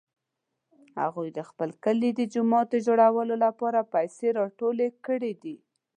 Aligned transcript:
هغوی 1.01 1.29
د 1.37 1.39
خپل 1.49 1.69
کلي 1.83 2.09
د 2.15 2.21
جومات 2.33 2.67
د 2.71 2.75
جوړولو 2.87 3.35
لپاره 3.45 3.89
پیسې 3.93 4.27
راټولې 4.39 4.87
کړې 5.05 5.33
دي 5.43 5.55